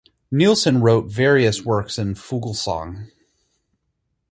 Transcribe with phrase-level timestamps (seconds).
[0.31, 3.11] Nielsen wrote various works in Fuglsang.